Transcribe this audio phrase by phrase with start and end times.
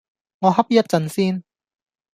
[0.39, 1.43] 我瞌一陣先